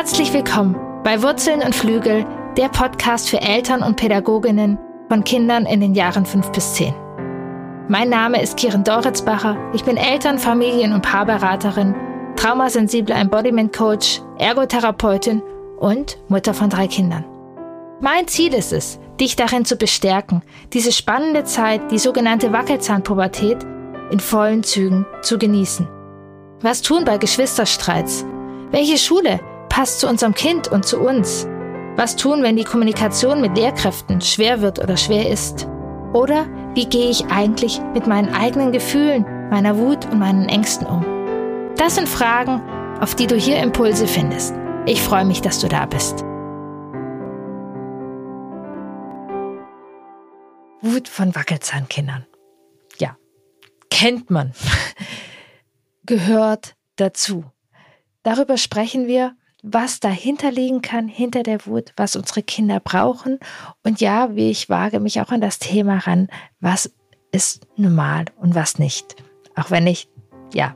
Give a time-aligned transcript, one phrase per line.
[0.00, 2.24] Herzlich willkommen bei Wurzeln und Flügel,
[2.56, 6.94] der Podcast für Eltern und Pädagoginnen von Kindern in den Jahren 5 bis 10.
[7.86, 9.58] Mein Name ist Kiren Doritzbacher.
[9.74, 11.94] Ich bin Eltern-, Familien- und Paarberaterin,
[12.34, 15.42] traumasensible Embodiment Coach, Ergotherapeutin
[15.78, 17.26] und Mutter von drei Kindern.
[18.00, 20.40] Mein Ziel ist es, dich darin zu bestärken,
[20.72, 23.58] diese spannende Zeit, die sogenannte Wackelzahnpubertät,
[24.10, 25.86] in vollen Zügen zu genießen.
[26.62, 28.24] Was tun bei Geschwisterstreits?
[28.70, 29.40] Welche Schule
[29.70, 31.46] passt zu unserem Kind und zu uns?
[31.96, 35.66] Was tun, wenn die Kommunikation mit Lehrkräften schwer wird oder schwer ist?
[36.12, 41.04] Oder wie gehe ich eigentlich mit meinen eigenen Gefühlen, meiner Wut und meinen Ängsten um?
[41.76, 42.60] Das sind Fragen,
[43.00, 44.54] auf die du hier Impulse findest.
[44.86, 46.24] Ich freue mich, dass du da bist.
[50.82, 52.26] Wut von Wackelzahnkindern.
[52.98, 53.16] Ja,
[53.90, 54.52] kennt man.
[56.06, 57.44] Gehört dazu.
[58.22, 63.38] Darüber sprechen wir was dahinter liegen kann, hinter der Wut, was unsere Kinder brauchen.
[63.84, 66.28] Und ja, wie ich wage mich auch an das Thema ran,
[66.60, 66.92] was
[67.32, 69.16] ist normal und was nicht.
[69.56, 70.08] Auch wenn ich,
[70.54, 70.74] ja,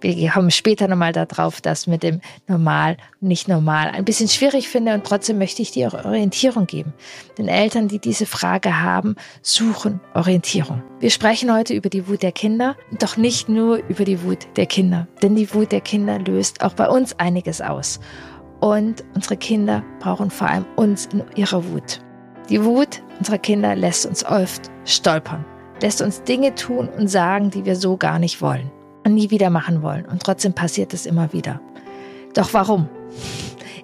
[0.00, 4.94] wir kommen später nochmal darauf, dass mit dem normal, nicht normal ein bisschen schwierig finde
[4.94, 6.92] und trotzdem möchte ich dir auch Orientierung geben.
[7.38, 10.82] Den Eltern, die diese Frage haben, suchen Orientierung.
[11.00, 14.66] Wir sprechen heute über die Wut der Kinder, doch nicht nur über die Wut der
[14.66, 18.00] Kinder, denn die Wut der Kinder löst auch bei uns einiges aus.
[18.60, 22.00] Und unsere Kinder brauchen vor allem uns in ihrer Wut.
[22.48, 25.44] Die Wut unserer Kinder lässt uns oft stolpern,
[25.80, 28.70] lässt uns Dinge tun und sagen, die wir so gar nicht wollen
[29.04, 30.06] und nie wieder machen wollen.
[30.06, 31.60] Und trotzdem passiert es immer wieder.
[32.34, 32.88] Doch warum?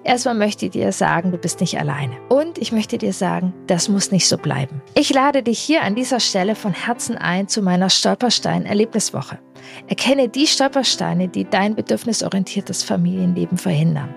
[0.03, 2.13] Erstmal möchte ich dir sagen, du bist nicht alleine.
[2.29, 4.81] Und ich möchte dir sagen, das muss nicht so bleiben.
[4.95, 9.39] Ich lade dich hier an dieser Stelle von Herzen ein zu meiner Stolperstein-Erlebniswoche.
[9.87, 14.15] Erkenne die Stolpersteine, die dein bedürfnisorientiertes Familienleben verhindern.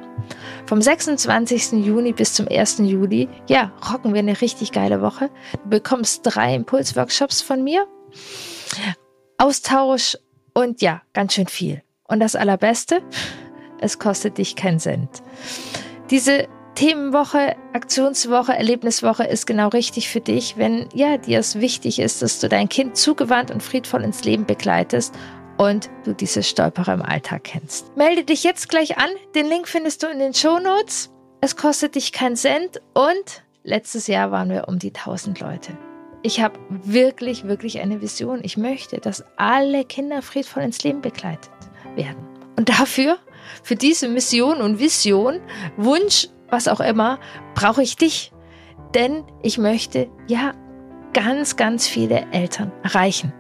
[0.67, 1.85] Vom 26.
[1.85, 2.79] Juni bis zum 1.
[2.79, 5.29] Juli, ja, rocken wir eine richtig geile Woche.
[5.65, 7.85] Du bekommst drei Impulsworkshops von mir.
[9.39, 10.17] Austausch
[10.55, 11.83] und ja, ganz schön viel.
[12.05, 13.03] Und das Allerbeste,
[13.81, 15.23] es kostet dich keinen Cent.
[16.11, 22.23] Diese Themenwoche, Aktionswoche, Erlebniswoche ist genau richtig für dich, wenn ja dir es wichtig ist,
[22.23, 25.15] dass du dein Kind zugewandt und friedvoll ins Leben begleitest
[25.59, 27.95] und du diese Stolperer im Alltag kennst.
[27.97, 29.11] Melde dich jetzt gleich an.
[29.35, 31.11] Den Link findest du in den Show Notes.
[31.43, 35.77] Es kostet dich keinen Cent und letztes Jahr waren wir um die 1000 Leute.
[36.23, 38.41] Ich habe wirklich, wirklich eine Vision.
[38.43, 41.51] Ich möchte, dass alle Kinder friedvoll ins Leben begleitet
[41.97, 42.19] werden.
[42.57, 43.19] Und dafür,
[43.63, 45.41] für diese Mission und Vision,
[45.77, 47.19] Wunsch, was auch immer,
[47.55, 48.33] brauche ich dich.
[48.95, 50.53] Denn ich möchte, ja,
[51.15, 53.33] ganz, ganz viele Eltern erreichen.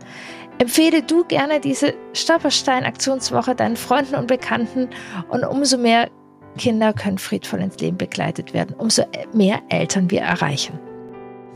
[0.58, 4.88] Empfehle du gerne diese Stolperstein-Aktionswoche deinen Freunden und Bekannten
[5.28, 6.10] und umso mehr
[6.58, 10.78] Kinder können friedvoll ins Leben begleitet werden, umso mehr Eltern wir erreichen.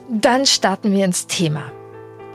[0.09, 1.73] Dann starten wir ins Thema.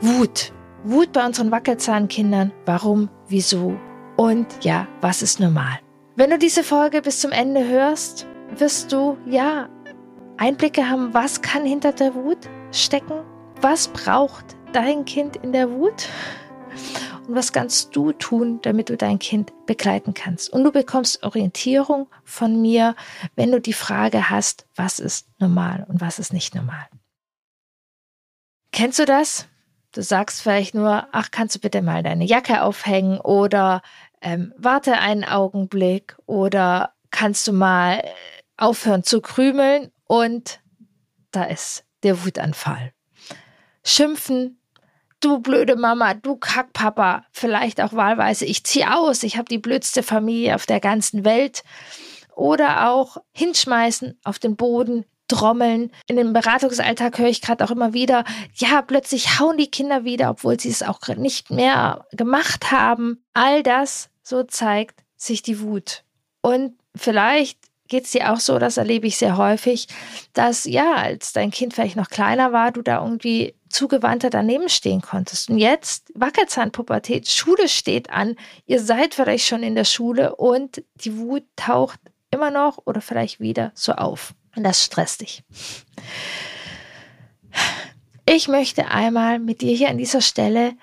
[0.00, 0.52] Wut.
[0.82, 2.52] Wut bei unseren Wackelzahnkindern.
[2.66, 3.08] Warum?
[3.28, 3.76] Wieso?
[4.16, 5.78] Und ja, was ist normal?
[6.16, 8.26] Wenn du diese Folge bis zum Ende hörst,
[8.56, 9.68] wirst du ja
[10.36, 13.22] Einblicke haben, was kann hinter der Wut stecken?
[13.60, 16.08] Was braucht dein Kind in der Wut?
[17.28, 20.52] Und was kannst du tun, damit du dein Kind begleiten kannst?
[20.52, 22.96] Und du bekommst Orientierung von mir,
[23.36, 26.88] wenn du die Frage hast, was ist normal und was ist nicht normal.
[28.72, 29.46] Kennst du das?
[29.92, 33.82] Du sagst vielleicht nur, ach, kannst du bitte mal deine Jacke aufhängen oder
[34.22, 38.08] ähm, warte einen Augenblick oder kannst du mal äh,
[38.56, 40.60] aufhören zu krümeln und
[41.32, 42.92] da ist der Wutanfall.
[43.82, 44.60] Schimpfen,
[45.20, 50.02] du blöde Mama, du Kackpapa, vielleicht auch wahlweise, ich zieh aus, ich habe die blödste
[50.02, 51.62] Familie auf der ganzen Welt.
[52.36, 55.92] Oder auch hinschmeißen auf den Boden, Trommeln.
[56.08, 58.24] In dem Beratungsalltag höre ich gerade auch immer wieder,
[58.56, 63.22] ja, plötzlich hauen die Kinder wieder, obwohl sie es auch nicht mehr gemacht haben.
[63.32, 66.02] All das, so zeigt sich die Wut.
[66.42, 67.58] Und vielleicht
[67.88, 69.86] geht es dir auch so, das erlebe ich sehr häufig,
[70.32, 75.00] dass ja, als dein Kind vielleicht noch kleiner war, du da irgendwie zugewandter daneben stehen
[75.00, 75.50] konntest.
[75.50, 78.34] Und jetzt Wackelzahnpubertät, Schule steht an,
[78.66, 82.00] ihr seid vielleicht schon in der Schule und die Wut taucht
[82.32, 84.34] immer noch oder vielleicht wieder so auf.
[84.56, 85.42] Und das stresst dich.
[88.26, 90.74] Ich möchte einmal mit dir hier an dieser Stelle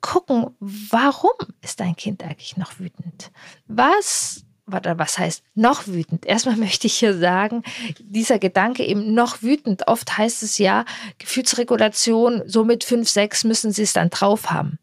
[0.00, 1.32] gucken, warum
[1.62, 3.30] ist dein Kind eigentlich noch wütend?
[3.66, 6.26] Was was heißt noch wütend?
[6.26, 7.62] Erstmal möchte ich hier sagen,
[7.98, 9.88] dieser Gedanke eben noch wütend.
[9.88, 10.84] Oft heißt es ja,
[11.18, 14.78] Gefühlsregulation, so mit fünf, sechs müssen sie es dann drauf haben.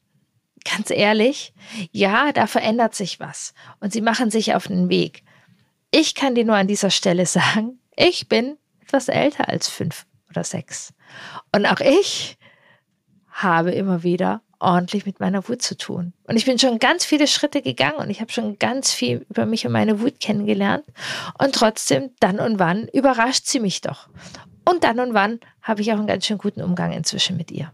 [0.65, 1.53] Ganz ehrlich,
[1.92, 5.24] ja, da verändert sich was und sie machen sich auf den Weg.
[5.92, 10.43] Ich kann dir nur an dieser Stelle sagen, ich bin etwas älter als fünf oder
[10.43, 10.93] sechs.
[11.53, 12.37] Und auch ich
[13.29, 16.13] habe immer wieder ordentlich mit meiner Wut zu tun.
[16.23, 19.45] Und ich bin schon ganz viele Schritte gegangen und ich habe schon ganz viel über
[19.45, 20.83] mich und meine Wut kennengelernt.
[21.37, 24.09] Und trotzdem, dann und wann, überrascht sie mich doch.
[24.69, 27.71] Und dann und wann habe ich auch einen ganz schön guten Umgang inzwischen mit ihr.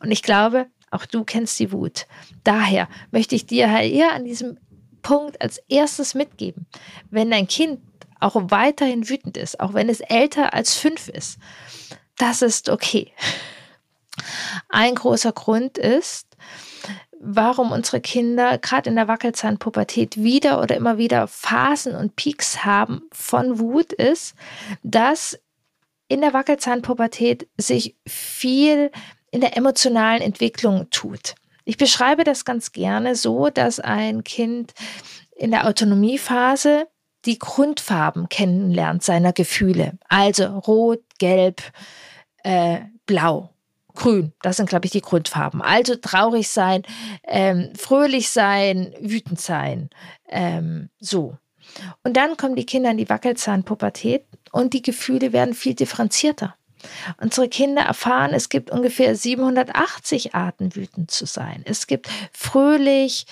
[0.00, 2.06] Und ich glaube, auch du kennst die Wut.
[2.44, 4.58] Daher möchte ich dir eher an diesem
[5.02, 6.66] Punkt als erstes mitgeben.
[7.10, 7.80] Wenn dein Kind
[8.22, 11.38] auch weiterhin wütend ist, auch wenn es älter als fünf ist,
[12.18, 13.12] das ist okay.
[14.68, 16.26] Ein großer Grund ist,
[17.18, 23.02] warum unsere Kinder gerade in der Wackelzahnpubertät wieder oder immer wieder Phasen und Peaks haben
[23.12, 24.34] von Wut, ist,
[24.82, 25.38] dass
[26.08, 28.90] in der Wackelzahnpubertät sich viel
[29.30, 31.36] in der emotionalen Entwicklung tut.
[31.64, 34.74] Ich beschreibe das ganz gerne so, dass ein Kind
[35.36, 36.88] in der Autonomiephase
[37.24, 39.98] die Grundfarben kennenlernt seiner Gefühle.
[40.08, 41.62] Also rot, gelb,
[42.42, 43.52] äh, blau
[43.94, 44.32] grün.
[44.42, 45.62] Das sind, glaube ich, die Grundfarben.
[45.62, 46.82] Also traurig sein,
[47.24, 49.90] ähm, fröhlich sein, wütend sein.
[50.28, 51.36] Ähm, so.
[52.02, 56.56] Und dann kommen die Kinder in die Wackelzahnpubertät und die Gefühle werden viel differenzierter.
[57.20, 61.62] Unsere Kinder erfahren, es gibt ungefähr 780 Arten, wütend zu sein.
[61.64, 63.26] Es gibt fröhlich,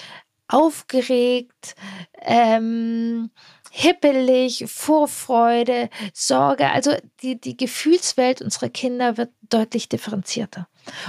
[0.46, 1.74] aufgeregt,
[2.22, 3.30] ähm,
[3.70, 6.70] hippelig, Vorfreude, Sorge.
[6.70, 10.68] Also die, die Gefühlswelt unserer Kinder wird deutlich differenzierter.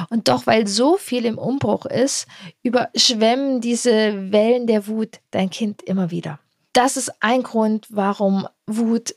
[0.10, 2.28] Und doch, weil so viel im Umbruch ist,
[2.64, 6.40] überschwemmen diese Wellen der Wut dein Kind immer wieder.
[6.74, 9.16] Das ist ein Grund, warum Wut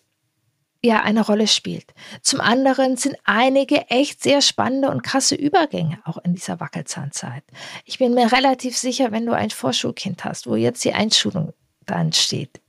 [0.83, 1.95] ja eine Rolle spielt.
[2.21, 7.43] Zum anderen sind einige echt sehr spannende und krasse Übergänge auch in dieser Wackelzahnzeit.
[7.85, 11.55] Ich bin mir relativ sicher, wenn du ein Vorschulkind hast, wo jetzt die Einschulung
[11.87, 12.61] dann steht,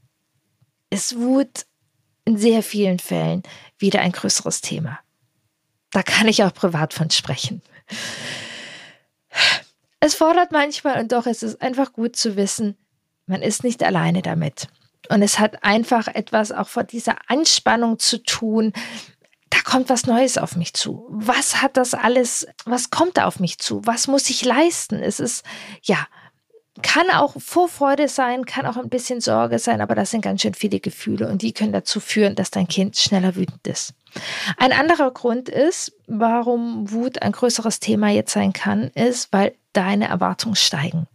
[0.95, 1.65] ist Wut
[2.23, 3.43] in sehr vielen Fällen
[3.77, 4.99] wieder ein größeres Thema.
[5.91, 7.61] Da kann ich auch privat von sprechen.
[9.99, 12.77] Es fordert manchmal und doch ist es einfach gut zu wissen,
[13.27, 14.67] man ist nicht alleine damit.
[15.09, 18.73] Und es hat einfach etwas auch vor dieser Anspannung zu tun.
[19.49, 21.05] Da kommt was Neues auf mich zu.
[21.09, 23.85] Was hat das alles, was kommt da auf mich zu?
[23.85, 25.01] Was muss ich leisten?
[25.01, 25.43] Es ist,
[25.83, 26.07] ja,
[26.81, 30.53] kann auch Vorfreude sein, kann auch ein bisschen Sorge sein, aber das sind ganz schön
[30.53, 33.93] viele Gefühle und die können dazu führen, dass dein Kind schneller wütend ist.
[34.57, 40.07] Ein anderer Grund ist, warum Wut ein größeres Thema jetzt sein kann, ist, weil deine
[40.07, 41.07] Erwartungen steigen.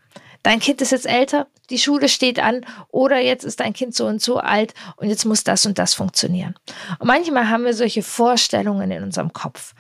[0.43, 4.07] Dein Kind ist jetzt älter, die Schule steht an oder jetzt ist dein Kind so
[4.07, 6.55] und so alt und jetzt muss das und das funktionieren.
[6.99, 9.75] Und manchmal haben wir solche Vorstellungen in unserem Kopf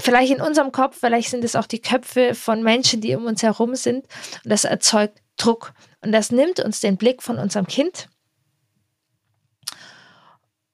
[0.00, 3.42] vielleicht in unserem Kopf, vielleicht sind es auch die Köpfe von Menschen, die um uns
[3.42, 4.06] herum sind.
[4.44, 5.72] Und das erzeugt Druck.
[6.00, 8.08] Und das nimmt uns den Blick von unserem Kind.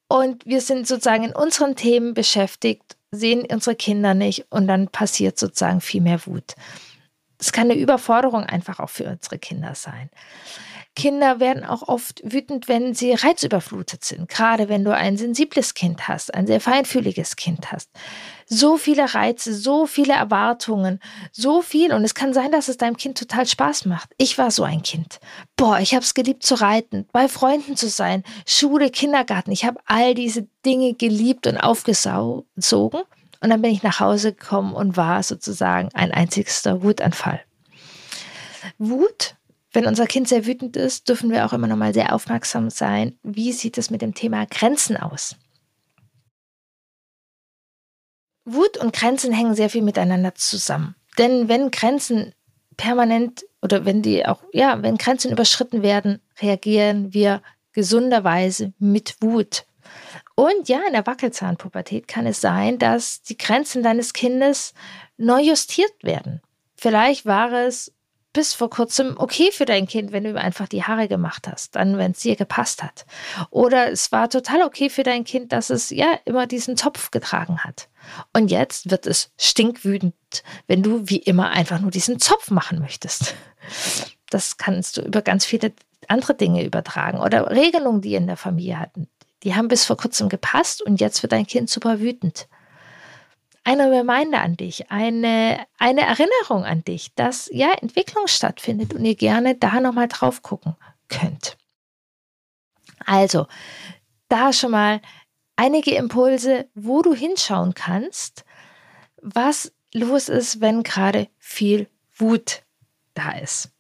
[0.09, 5.39] Und wir sind sozusagen in unseren Themen beschäftigt, sehen unsere Kinder nicht und dann passiert
[5.39, 6.55] sozusagen viel mehr Wut.
[7.39, 10.11] Es kann eine Überforderung einfach auch für unsere Kinder sein.
[10.97, 14.29] Kinder werden auch oft wütend, wenn sie reizüberflutet sind.
[14.29, 17.91] Gerade wenn du ein sensibles Kind hast, ein sehr feinfühliges Kind hast.
[18.47, 21.01] So viele Reize, so viele Erwartungen,
[21.33, 21.93] so viel.
[21.93, 24.11] Und es kann sein, dass es deinem Kind total Spaß macht.
[24.19, 25.19] Ich war so ein Kind.
[25.57, 29.51] Boah, ich habe es geliebt zu reiten, bei Freunden zu sein, Schule, Kindergarten.
[29.51, 33.03] Ich habe all diese Dinge geliebt und aufgesogen.
[33.45, 37.41] Und dann bin ich nach Hause gekommen und war sozusagen ein einzigster Wutanfall.
[38.79, 39.37] Wut
[39.75, 43.19] wenn unser Kind sehr wütend ist, dürfen wir auch immer noch mal sehr aufmerksam sein.
[43.25, 45.35] Wie sieht es mit dem Thema Grenzen aus?
[48.45, 50.95] Wut und Grenzen hängen sehr viel miteinander zusammen.
[51.19, 52.35] Denn wenn Grenzen
[52.77, 59.65] permanent oder wenn die auch, ja, wenn Grenzen überschritten werden, reagieren wir gesunderweise mit Wut.
[60.37, 64.75] Und ja, in der Wackelzahnpubertät kann es sein, dass die Grenzen deines Kindes
[65.17, 66.41] neu justiert werden.
[66.77, 67.93] Vielleicht war es
[68.35, 71.77] bis vor kurzem okay für dein Kind, wenn du ihm einfach die Haare gemacht hast,
[71.77, 73.07] dann, wenn es dir gepasst hat.
[73.51, 77.61] Oder es war total okay für dein Kind, dass es ja immer diesen Zopf getragen
[77.61, 77.89] hat.
[78.33, 80.15] Und jetzt wird es stinkwütend,
[80.67, 83.35] wenn du wie immer einfach nur diesen Zopf machen möchtest.
[84.31, 85.73] Das kannst du über ganz viele
[86.09, 89.09] andere Dinge übertragen oder Regelungen, die in der Familie hatten.
[89.45, 92.49] Die haben bis vor kurzem gepasst und jetzt wird dein Kind super wütend
[93.65, 99.15] eine Reminder an dich, eine, eine Erinnerung an dich, dass ja Entwicklung stattfindet und ihr
[99.15, 100.77] gerne da nochmal drauf gucken
[101.09, 101.57] könnt.
[103.07, 103.47] Also,
[104.29, 105.01] da schon mal
[105.57, 108.45] einige Impulse, wo du hinschauen kannst,
[109.23, 112.63] was los ist, wenn gerade viel Wut
[113.15, 113.71] da ist.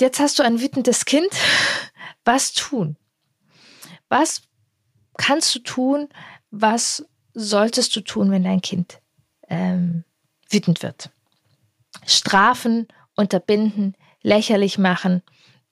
[0.00, 1.30] Jetzt hast du ein wütendes Kind.
[2.24, 2.96] Was tun?
[4.08, 4.42] Was
[5.16, 6.08] kannst du tun?
[6.50, 9.00] Was solltest du tun, wenn dein Kind
[9.48, 10.04] ähm,
[10.48, 11.10] wütend wird?
[12.06, 15.22] Strafen, unterbinden, lächerlich machen,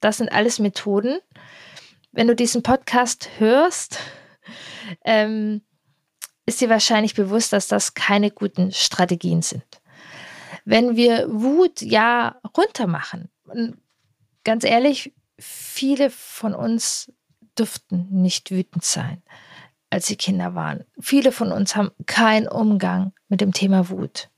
[0.01, 1.19] das sind alles Methoden.
[2.13, 3.99] Wenn du diesen Podcast hörst,
[5.05, 5.63] ähm,
[6.47, 9.65] ist dir wahrscheinlich bewusst, dass das keine guten Strategien sind.
[10.65, 13.31] Wenn wir Wut ja runter machen,
[14.45, 17.13] ganz ehrlich, viele von uns
[17.59, 19.23] dürften nicht wütend sein,
[19.91, 20.85] als sie Kinder waren.
[21.01, 24.29] Viele von uns haben keinen Umgang mit dem Thema Wut.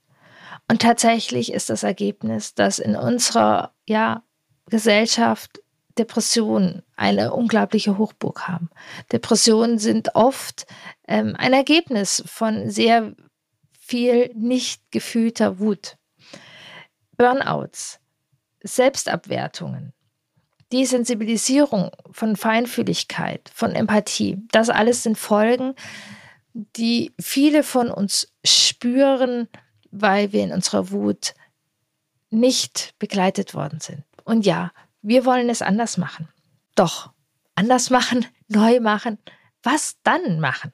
[0.67, 4.23] Und tatsächlich ist das Ergebnis, dass in unserer ja,
[4.67, 5.61] Gesellschaft
[5.97, 8.69] Depressionen eine unglaubliche Hochburg haben.
[9.11, 10.65] Depressionen sind oft
[11.07, 13.13] ähm, ein Ergebnis von sehr
[13.79, 15.97] viel nicht gefühlter Wut.
[17.17, 17.99] Burnouts,
[18.63, 19.93] Selbstabwertungen,
[20.71, 25.75] Desensibilisierung von Feinfühligkeit, von Empathie, das alles sind Folgen,
[26.53, 29.47] die viele von uns spüren,
[29.91, 31.33] weil wir in unserer Wut
[32.29, 34.03] nicht begleitet worden sind.
[34.23, 34.71] Und ja,
[35.01, 36.29] wir wollen es anders machen.
[36.75, 37.11] Doch,
[37.55, 39.17] anders machen, neu machen,
[39.63, 40.73] was dann machen?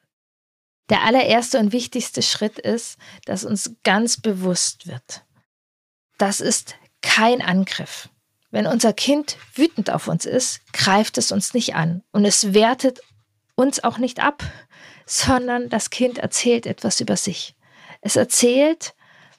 [0.90, 5.24] Der allererste und wichtigste Schritt ist, dass uns ganz bewusst wird.
[6.18, 8.10] Das ist kein Angriff.
[8.56, 13.02] Wenn unser Kind wütend auf uns ist, greift es uns nicht an und es wertet
[13.56, 14.44] uns auch nicht ab,
[15.06, 17.56] sondern das Kind erzählt etwas über sich.
[18.02, 18.94] Es erzählt,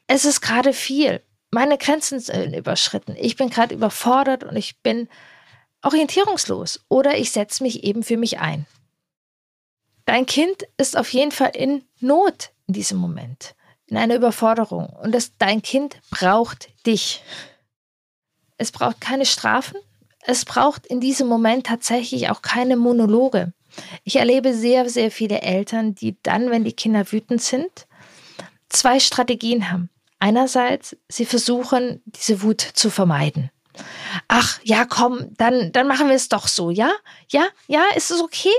[0.06, 1.22] es ist gerade viel
[1.56, 3.16] meine Grenzen sind überschritten.
[3.18, 5.08] Ich bin gerade überfordert und ich bin
[5.82, 8.66] orientierungslos oder ich setze mich eben für mich ein.
[10.04, 13.54] Dein Kind ist auf jeden Fall in Not in diesem Moment,
[13.86, 17.22] in einer Überforderung und das, dein Kind braucht dich.
[18.56, 19.78] Es braucht keine Strafen,
[20.24, 23.52] es braucht in diesem Moment tatsächlich auch keine Monologe.
[24.04, 27.86] Ich erlebe sehr, sehr viele Eltern, die dann, wenn die Kinder wütend sind,
[28.68, 29.90] zwei Strategien haben.
[30.18, 33.50] Einerseits, sie versuchen, diese Wut zu vermeiden.
[34.28, 36.90] Ach, ja, komm, dann, dann machen wir es doch so, ja?
[37.30, 38.54] Ja, ja, ist es okay?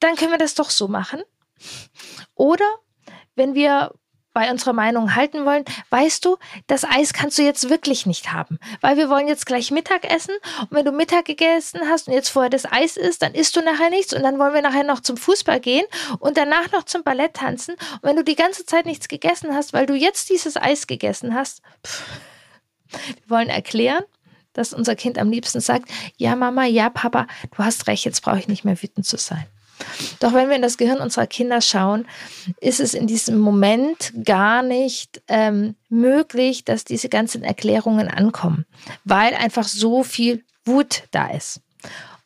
[0.00, 1.22] Dann können wir das doch so machen.
[2.34, 2.64] Oder
[3.34, 3.92] wenn wir
[4.34, 6.36] bei unserer Meinung halten wollen, weißt du,
[6.66, 10.34] das Eis kannst du jetzt wirklich nicht haben, weil wir wollen jetzt gleich Mittag essen.
[10.60, 13.62] Und wenn du Mittag gegessen hast und jetzt vorher das Eis isst, dann isst du
[13.62, 15.86] nachher nichts und dann wollen wir nachher noch zum Fußball gehen
[16.18, 17.74] und danach noch zum Ballett tanzen.
[17.74, 21.34] Und wenn du die ganze Zeit nichts gegessen hast, weil du jetzt dieses Eis gegessen
[21.34, 22.04] hast, pff,
[22.88, 24.04] wir wollen erklären,
[24.52, 27.26] dass unser Kind am liebsten sagt, ja Mama, ja Papa,
[27.56, 29.46] du hast recht, jetzt brauche ich nicht mehr wütend zu sein.
[30.20, 32.06] Doch wenn wir in das Gehirn unserer Kinder schauen,
[32.60, 38.66] ist es in diesem Moment gar nicht ähm, möglich, dass diese ganzen Erklärungen ankommen,
[39.04, 41.60] weil einfach so viel Wut da ist.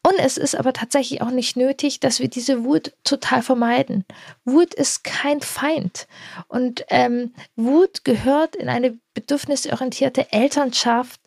[0.02, 4.04] Und es ist aber tatsächlich auch nicht nötig, dass wir diese Wut total vermeiden.
[4.44, 6.06] Wut ist kein Feind.
[6.46, 11.20] Und ähm, Wut gehört in eine bedürfnisorientierte Elternschaft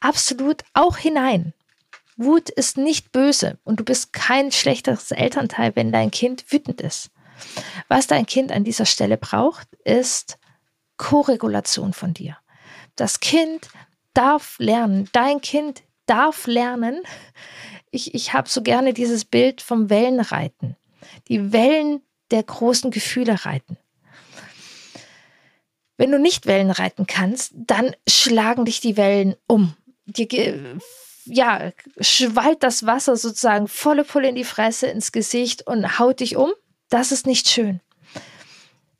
[0.00, 1.52] absolut auch hinein.
[2.20, 7.10] Wut ist nicht böse und du bist kein schlechteres Elternteil, wenn dein Kind wütend ist.
[7.88, 10.38] Was dein Kind an dieser Stelle braucht, ist
[10.98, 12.36] Koregulation von dir.
[12.94, 13.70] Das Kind
[14.12, 17.02] darf lernen, dein Kind darf lernen.
[17.90, 20.76] Ich, ich habe so gerne dieses Bild vom Wellenreiten.
[21.28, 23.78] Die Wellen der großen Gefühle reiten.
[25.96, 29.74] Wenn du nicht Wellen reiten kannst, dann schlagen dich die Wellen um.
[30.04, 30.26] Dir
[31.24, 36.36] ja, schwallt das Wasser sozusagen volle Pulle in die Fresse, ins Gesicht und haut dich
[36.36, 36.52] um.
[36.88, 37.80] Das ist nicht schön.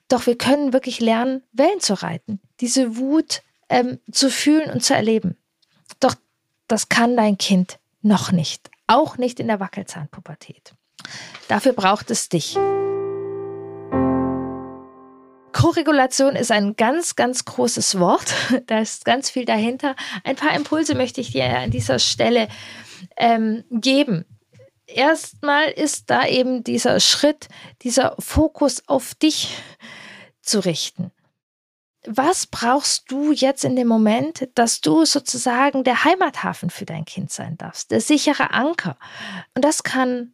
[0.09, 4.95] Doch wir können wirklich lernen, Wellen zu reiten, diese Wut ähm, zu fühlen und zu
[4.95, 5.37] erleben.
[6.01, 6.15] Doch
[6.67, 10.75] das kann dein Kind noch nicht, auch nicht in der Wackelzahnpubertät.
[11.49, 12.57] Dafür braucht es dich.
[15.61, 18.33] Koregulation ist ein ganz, ganz großes Wort.
[18.67, 19.95] Da ist ganz viel dahinter.
[20.25, 22.49] Ein paar Impulse möchte ich dir an dieser Stelle
[23.17, 24.25] ähm, geben.
[24.87, 27.49] Erstmal ist da eben dieser Schritt,
[27.83, 29.57] dieser Fokus auf dich
[30.41, 31.13] zu richten.
[32.07, 37.31] Was brauchst du jetzt in dem Moment, dass du sozusagen der Heimathafen für dein Kind
[37.31, 38.97] sein darfst, der sichere Anker?
[39.55, 40.33] Und das kann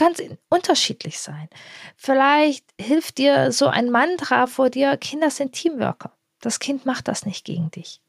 [0.00, 1.48] ganz unterschiedlich sein.
[1.96, 6.12] Vielleicht hilft dir so ein Mantra vor dir, Kinder sind Teamworker.
[6.40, 8.00] Das Kind macht das nicht gegen dich.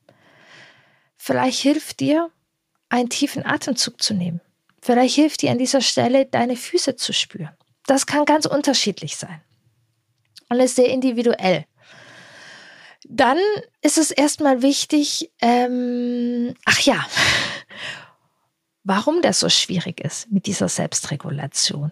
[1.18, 2.32] Vielleicht hilft dir,
[2.88, 4.40] einen tiefen Atemzug zu nehmen.
[4.82, 7.56] Vielleicht hilft dir an dieser Stelle, deine Füße zu spüren.
[7.86, 9.42] Das kann ganz unterschiedlich sein.
[10.50, 11.66] Und ist sehr individuell.
[13.04, 13.38] Dann
[13.82, 17.06] ist es erstmal wichtig, ähm, ach ja,
[18.84, 21.92] warum das so schwierig ist mit dieser Selbstregulation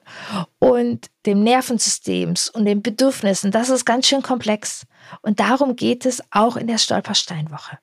[0.60, 3.52] und dem Nervensystems und den Bedürfnissen.
[3.52, 4.86] Das ist ganz schön komplex.
[5.22, 7.78] Und darum geht es auch in der Stolpersteinwoche.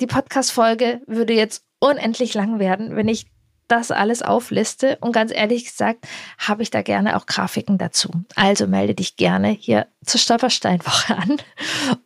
[0.00, 3.26] Die Podcast-Folge würde jetzt unendlich lang werden, wenn ich
[3.70, 4.98] das alles aufliste.
[5.00, 6.06] Und ganz ehrlich gesagt,
[6.38, 8.10] habe ich da gerne auch Grafiken dazu.
[8.34, 11.36] Also melde dich gerne hier zur Stolpersteinwoche an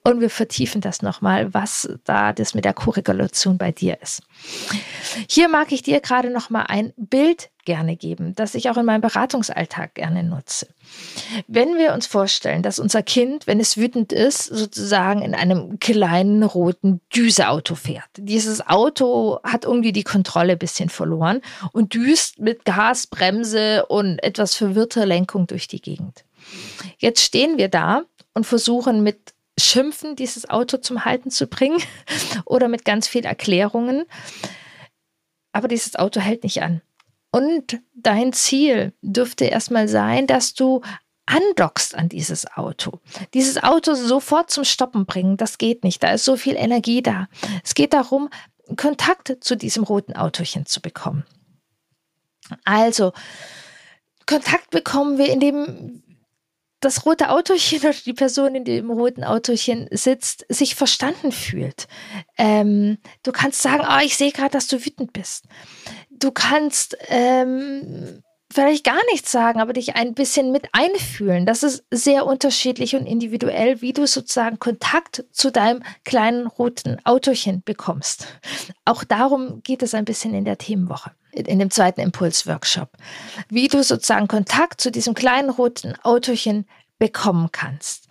[0.02, 4.23] und wir vertiefen das nochmal, was da das mit der Korregulation bei dir ist.
[5.28, 9.00] Hier mag ich dir gerade nochmal ein Bild gerne geben, das ich auch in meinem
[9.00, 10.68] Beratungsalltag gerne nutze.
[11.47, 16.42] Wenn wir uns vorstellen, dass unser Kind, wenn es wütend ist, sozusagen in einem kleinen
[16.42, 18.09] roten Düseauto fährt.
[18.16, 21.40] Dieses Auto hat irgendwie die Kontrolle ein bisschen verloren
[21.73, 26.25] und düst mit Gas, Bremse und etwas verwirrter Lenkung durch die Gegend.
[26.99, 28.02] Jetzt stehen wir da
[28.35, 31.80] und versuchen mit Schimpfen dieses Auto zum Halten zu bringen
[32.44, 34.04] oder mit ganz viel Erklärungen.
[35.52, 36.83] Aber dieses Auto hält nicht an.
[37.35, 40.83] Und dein Ziel dürfte erstmal sein, dass du
[41.26, 43.00] andockst an dieses Auto.
[43.35, 46.00] Dieses Auto sofort zum Stoppen bringen, das geht nicht.
[46.05, 47.26] Da ist so viel Energie da.
[47.64, 48.31] Es geht darum,
[48.76, 51.25] Kontakt zu diesem roten Autochen zu bekommen.
[52.64, 53.12] Also,
[54.26, 56.05] Kontakt bekommen wir, indem
[56.85, 61.88] das rote Autochen oder die Person in dem roten Autochen sitzt, sich verstanden fühlt.
[62.37, 65.47] Ähm, du kannst sagen, oh, ich sehe gerade, dass du wütend bist.
[66.18, 71.44] Du kannst ähm, vielleicht gar nichts sagen, aber dich ein bisschen mit einfühlen.
[71.44, 77.62] Das ist sehr unterschiedlich und individuell, wie du sozusagen Kontakt zu deinem kleinen roten Autochen
[77.64, 78.26] bekommst.
[78.85, 82.90] Auch darum geht es ein bisschen in der Themenwoche in dem zweiten Impulsworkshop,
[83.49, 86.66] wie du sozusagen Kontakt zu diesem kleinen roten Autochen
[86.99, 88.09] bekommen kannst.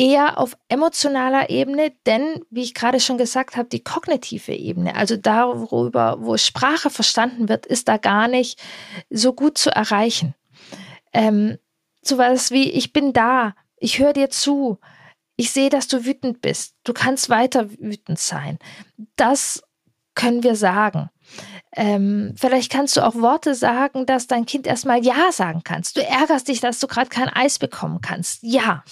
[0.00, 5.18] Eher auf emotionaler Ebene, denn, wie ich gerade schon gesagt habe, die kognitive Ebene, also
[5.18, 8.58] darüber, wo Sprache verstanden wird, ist da gar nicht
[9.10, 10.34] so gut zu erreichen.
[11.12, 11.58] Ähm,
[12.00, 14.78] sowas wie, ich bin da, ich höre dir zu,
[15.36, 18.58] ich sehe, dass du wütend bist, du kannst weiter wütend sein.
[19.16, 19.62] Das
[20.14, 21.10] können wir sagen.
[21.76, 25.98] Ähm, vielleicht kannst du auch Worte sagen, dass dein Kind erstmal Ja sagen kannst.
[25.98, 28.42] Du ärgerst dich, dass du gerade kein Eis bekommen kannst.
[28.42, 28.82] Ja.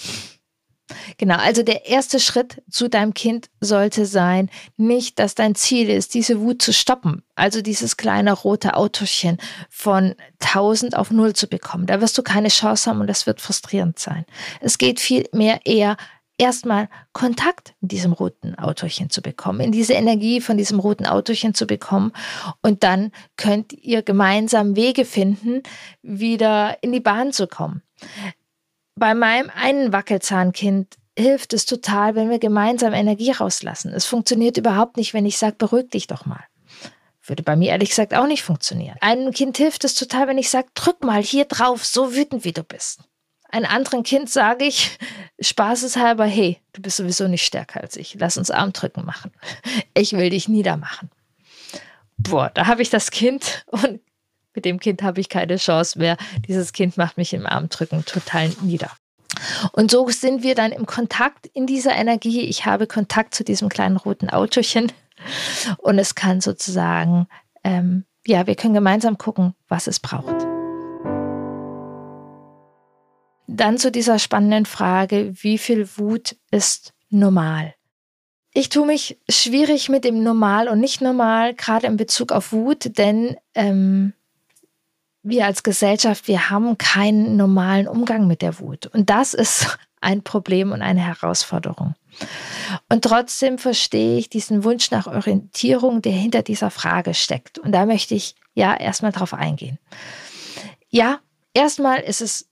[1.18, 6.14] Genau, also der erste Schritt zu deinem Kind sollte sein, nicht, dass dein Ziel ist,
[6.14, 11.86] diese Wut zu stoppen, also dieses kleine rote Autochen von 1000 auf 0 zu bekommen.
[11.86, 14.24] Da wirst du keine Chance haben und das wird frustrierend sein.
[14.60, 15.96] Es geht vielmehr eher
[16.38, 21.52] erstmal Kontakt mit diesem roten Autochen zu bekommen, in diese Energie von diesem roten Autochen
[21.52, 22.12] zu bekommen.
[22.62, 25.62] Und dann könnt ihr gemeinsam Wege finden,
[26.00, 27.82] wieder in die Bahn zu kommen.
[28.98, 33.92] Bei meinem einen Wackelzahnkind hilft es total, wenn wir gemeinsam Energie rauslassen.
[33.92, 36.42] Es funktioniert überhaupt nicht, wenn ich sage, beruhig dich doch mal.
[37.22, 38.96] Würde bei mir ehrlich gesagt auch nicht funktionieren.
[39.00, 42.52] Einem Kind hilft es total, wenn ich sage, drück mal hier drauf, so wütend wie
[42.52, 43.00] du bist.
[43.50, 44.98] Ein anderen Kind sage ich,
[45.40, 48.16] spaßeshalber, hey, du bist sowieso nicht stärker als ich.
[48.18, 49.32] Lass uns Armdrücken machen.
[49.94, 51.10] Ich will dich niedermachen.
[52.16, 54.00] Boah, da habe ich das Kind und
[54.58, 56.16] mit dem Kind habe ich keine Chance mehr.
[56.48, 58.90] Dieses Kind macht mich im Armdrücken total nieder.
[59.70, 62.40] Und so sind wir dann im Kontakt in dieser Energie.
[62.40, 64.90] Ich habe Kontakt zu diesem kleinen roten Autochen
[65.76, 67.28] und es kann sozusagen,
[67.62, 70.34] ähm, ja, wir können gemeinsam gucken, was es braucht.
[73.46, 77.74] Dann zu dieser spannenden Frage, wie viel Wut ist normal?
[78.54, 82.98] Ich tue mich schwierig mit dem Normal und nicht normal, gerade in Bezug auf Wut,
[82.98, 84.14] denn ähm,
[85.28, 88.86] wir als Gesellschaft, wir haben keinen normalen Umgang mit der Wut.
[88.86, 91.94] Und das ist ein Problem und eine Herausforderung.
[92.88, 97.58] Und trotzdem verstehe ich diesen Wunsch nach Orientierung, der hinter dieser Frage steckt.
[97.58, 99.78] Und da möchte ich ja erstmal drauf eingehen.
[100.88, 101.20] Ja,
[101.52, 102.48] erstmal ist es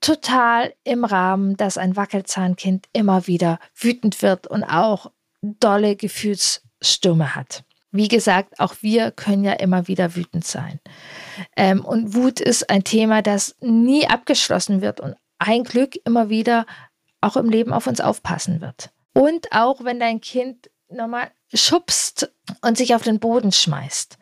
[0.00, 5.10] total im Rahmen, dass ein Wackelzahnkind immer wieder wütend wird und auch
[5.42, 7.64] dolle Gefühlsstürme hat.
[7.90, 10.78] Wie gesagt, auch wir können ja immer wieder wütend sein.
[11.56, 16.66] Ähm, und Wut ist ein Thema, das nie abgeschlossen wird und ein Glück immer wieder
[17.20, 18.90] auch im Leben auf uns aufpassen wird.
[19.14, 22.30] Und auch wenn dein Kind nochmal schubst
[22.62, 24.18] und sich auf den Boden schmeißt.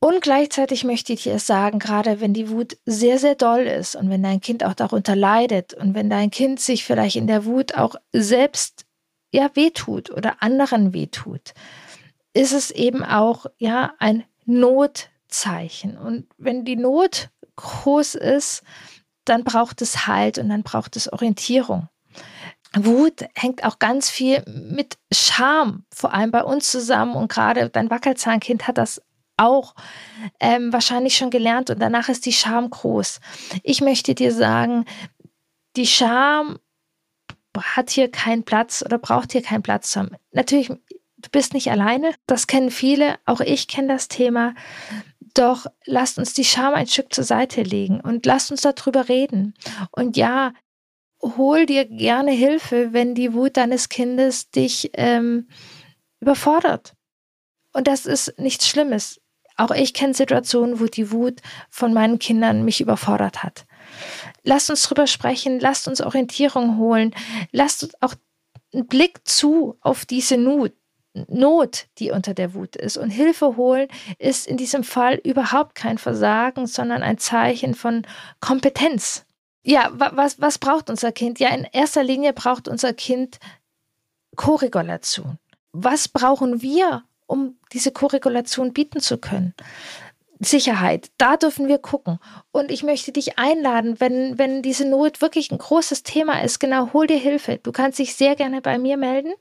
[0.00, 4.10] Und gleichzeitig möchte ich dir sagen, gerade wenn die Wut sehr, sehr doll ist und
[4.10, 7.74] wenn dein Kind auch darunter leidet und wenn dein Kind sich vielleicht in der Wut
[7.78, 8.84] auch selbst
[9.32, 11.54] ja wehtut oder anderen wehtut,
[12.34, 15.96] ist es eben auch ja ein Notzeichen.
[15.96, 18.62] Und wenn die Not groß ist,
[19.24, 21.88] dann braucht es Halt und dann braucht es Orientierung.
[22.76, 27.14] Wut hängt auch ganz viel mit Scham, vor allem bei uns zusammen.
[27.14, 29.00] Und gerade dein Wackelzahnkind hat das
[29.36, 29.74] auch
[30.40, 33.20] ähm, wahrscheinlich schon gelernt und danach ist die Scham groß.
[33.62, 34.84] Ich möchte dir sagen,
[35.76, 36.58] die Scham
[37.56, 40.16] hat hier keinen Platz oder braucht hier keinen Platz zu haben.
[40.32, 40.70] Natürlich,
[41.24, 44.54] du bist nicht alleine, das kennen viele, auch ich kenne das Thema.
[45.34, 49.54] Doch lasst uns die Scham ein Stück zur Seite legen und lasst uns darüber reden.
[49.90, 50.52] Und ja,
[51.20, 55.48] hol dir gerne Hilfe, wenn die Wut deines Kindes dich ähm,
[56.20, 56.94] überfordert.
[57.72, 59.20] Und das ist nichts Schlimmes.
[59.56, 63.66] Auch ich kenne Situationen, wo die Wut von meinen Kindern mich überfordert hat.
[64.42, 67.14] Lasst uns drüber sprechen, lasst uns Orientierung holen,
[67.50, 68.14] lasst uns auch
[68.72, 70.72] einen Blick zu auf diese Not,
[71.28, 72.96] Not, die unter der Wut ist.
[72.96, 78.06] Und Hilfe holen ist in diesem Fall überhaupt kein Versagen, sondern ein Zeichen von
[78.40, 79.24] Kompetenz.
[79.62, 81.38] Ja, was, was braucht unser Kind?
[81.38, 83.38] Ja, in erster Linie braucht unser Kind
[84.36, 85.38] Korregulation.
[85.72, 89.54] Was brauchen wir, um diese Korregulation bieten zu können?
[90.40, 92.18] Sicherheit, da dürfen wir gucken.
[92.52, 96.92] Und ich möchte dich einladen, wenn, wenn diese Not wirklich ein großes Thema ist, genau,
[96.92, 97.58] hol dir Hilfe.
[97.62, 99.32] Du kannst dich sehr gerne bei mir melden.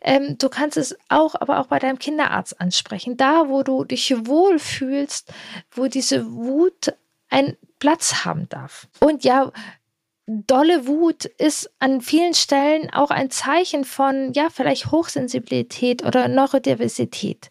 [0.00, 3.16] Ähm, du kannst es auch, aber auch bei deinem Kinderarzt ansprechen.
[3.16, 5.32] Da, wo du dich wohl fühlst,
[5.70, 6.94] wo diese Wut
[7.28, 8.88] einen Platz haben darf.
[9.00, 9.50] Und ja,
[10.26, 17.48] dolle Wut ist an vielen Stellen auch ein Zeichen von, ja, vielleicht Hochsensibilität oder Neurodiversität.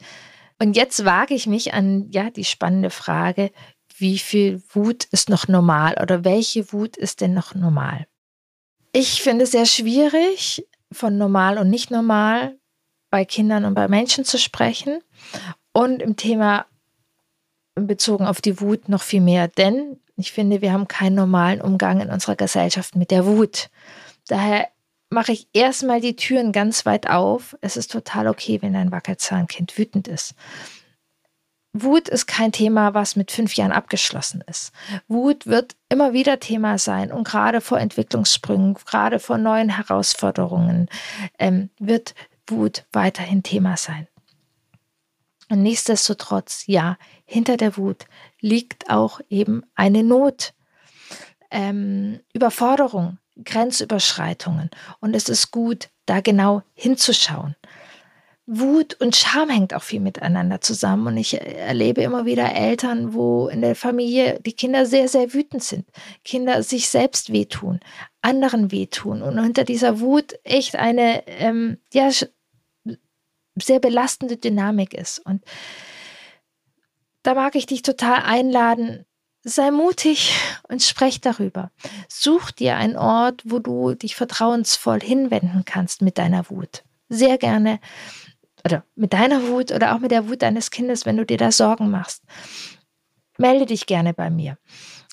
[0.61, 3.49] Und jetzt wage ich mich an, ja, die spannende Frage,
[3.97, 8.05] wie viel Wut ist noch normal oder welche Wut ist denn noch normal?
[8.93, 12.59] Ich finde es sehr schwierig, von normal und nicht normal
[13.09, 15.01] bei Kindern und bei Menschen zu sprechen
[15.73, 16.67] und im Thema
[17.73, 22.01] bezogen auf die Wut noch viel mehr, denn ich finde, wir haben keinen normalen Umgang
[22.01, 23.71] in unserer Gesellschaft mit der Wut.
[24.27, 24.67] Daher
[25.11, 27.55] mache ich erstmal die Türen ganz weit auf.
[27.61, 30.33] Es ist total okay, wenn ein Wackelzahnkind wütend ist.
[31.73, 34.71] Wut ist kein Thema, was mit fünf Jahren abgeschlossen ist.
[35.07, 40.89] Wut wird immer wieder Thema sein und gerade vor Entwicklungssprüngen, gerade vor neuen Herausforderungen
[41.39, 42.13] ähm, wird
[42.47, 44.07] Wut weiterhin Thema sein.
[45.49, 48.05] Und nichtsdestotrotz, ja, hinter der Wut
[48.39, 50.53] liegt auch eben eine Not,
[51.51, 54.69] ähm, Überforderung, Grenzüberschreitungen.
[54.99, 57.55] Und es ist gut, da genau hinzuschauen.
[58.47, 61.07] Wut und Scham hängt auch viel miteinander zusammen.
[61.07, 65.63] Und ich erlebe immer wieder Eltern, wo in der Familie die Kinder sehr, sehr wütend
[65.63, 65.87] sind.
[66.25, 67.79] Kinder sich selbst wehtun,
[68.21, 69.21] anderen wehtun.
[69.21, 72.09] Und hinter dieser Wut echt eine, ähm, ja,
[73.55, 75.19] sehr belastende Dynamik ist.
[75.19, 75.43] Und
[77.23, 79.05] da mag ich dich total einladen,
[79.43, 80.33] sei mutig
[80.67, 81.71] und sprech darüber.
[82.07, 86.83] Such dir einen Ort, wo du dich vertrauensvoll hinwenden kannst mit deiner Wut.
[87.09, 87.79] Sehr gerne
[88.63, 91.51] oder mit deiner Wut oder auch mit der Wut deines Kindes, wenn du dir da
[91.51, 92.23] Sorgen machst.
[93.37, 94.57] Melde dich gerne bei mir.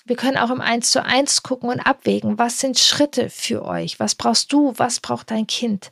[0.05, 3.99] Wir können auch im Eins zu eins gucken und abwägen, was sind Schritte für euch?
[3.99, 4.73] Was brauchst du?
[4.77, 5.91] Was braucht dein Kind?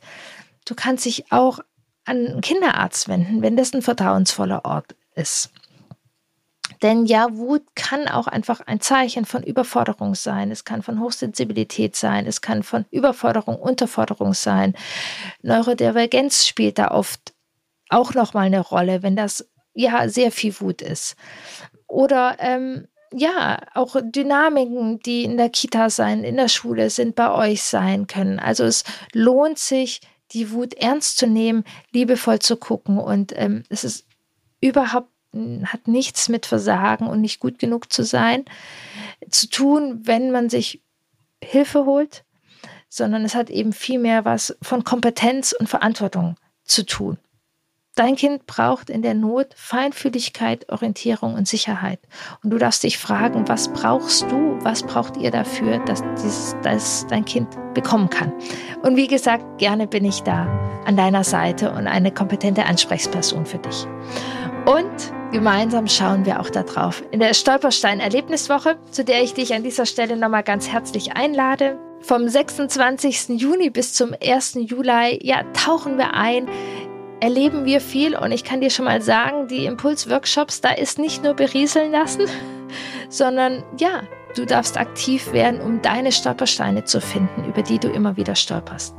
[0.64, 1.60] Du kannst dich auch
[2.04, 5.50] an einen Kinderarzt wenden, wenn das ein vertrauensvoller Ort ist.
[6.82, 10.50] Denn ja, Wut kann auch einfach ein Zeichen von Überforderung sein.
[10.50, 12.26] Es kann von Hochsensibilität sein.
[12.26, 14.74] Es kann von Überforderung, Unterforderung sein.
[15.42, 17.34] Neurodivergenz spielt da oft
[17.88, 21.16] auch nochmal eine Rolle, wenn das ja sehr viel Wut ist.
[21.86, 27.32] Oder ähm, ja, auch Dynamiken, die in der Kita sein, in der Schule sind, bei
[27.32, 28.38] euch sein können.
[28.38, 30.00] Also es lohnt sich,
[30.32, 34.06] die Wut ernst zu nehmen, liebevoll zu gucken und ähm, es ist
[34.60, 35.08] überhaupt
[35.64, 38.44] hat nichts mit Versagen und nicht gut genug zu sein
[39.30, 40.80] zu tun, wenn man sich
[41.42, 42.24] Hilfe holt,
[42.88, 47.18] sondern es hat eben viel mehr was von Kompetenz und Verantwortung zu tun.
[47.94, 51.98] Dein Kind braucht in der Not Feinfühligkeit, Orientierung und Sicherheit.
[52.44, 57.08] Und du darfst dich fragen, was brauchst du, was braucht ihr dafür, dass, dieses, dass
[57.08, 58.32] dein Kind bekommen kann.
[58.82, 60.46] Und wie gesagt, gerne bin ich da
[60.84, 63.84] an deiner Seite und eine kompetente Ansprechperson für dich.
[64.64, 67.02] Und Gemeinsam schauen wir auch darauf.
[67.10, 72.26] In der Stolperstein-Erlebniswoche, zu der ich dich an dieser Stelle nochmal ganz herzlich einlade, vom
[72.26, 73.38] 26.
[73.38, 74.54] Juni bis zum 1.
[74.62, 76.48] Juli, ja, tauchen wir ein,
[77.20, 81.22] erleben wir viel und ich kann dir schon mal sagen, die Impulsworkshops, da ist nicht
[81.22, 82.24] nur berieseln lassen,
[83.10, 88.16] sondern ja, du darfst aktiv werden, um deine Stolpersteine zu finden, über die du immer
[88.16, 88.94] wieder stolperst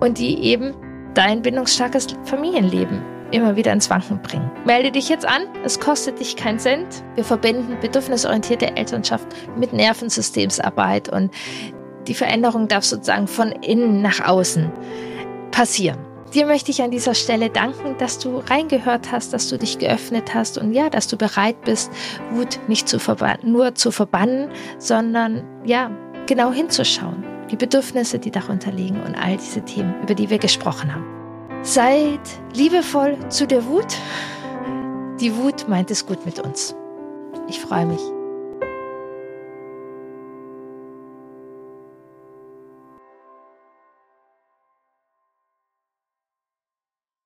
[0.00, 0.74] und die eben
[1.14, 4.50] dein bindungsstarkes Familienleben immer wieder ins Wanken bringen.
[4.64, 7.02] Melde dich jetzt an, es kostet dich keinen Cent.
[7.14, 11.32] Wir verbinden bedürfnisorientierte Elternschaft mit Nervensystemsarbeit und
[12.06, 14.70] die Veränderung darf sozusagen von innen nach außen
[15.50, 15.98] passieren.
[16.34, 20.34] dir möchte ich an dieser Stelle danken, dass du reingehört hast, dass du dich geöffnet
[20.34, 21.90] hast und ja, dass du bereit bist,
[22.32, 22.98] Wut nicht zu
[23.42, 25.90] nur zu verbannen, sondern ja,
[26.26, 27.24] genau hinzuschauen.
[27.50, 31.21] Die Bedürfnisse, die darunter liegen und all diese Themen, über die wir gesprochen haben.
[31.62, 32.20] Seid
[32.54, 33.96] liebevoll zu der Wut.
[35.20, 36.74] Die Wut meint es gut mit uns.
[37.48, 38.00] Ich freue mich.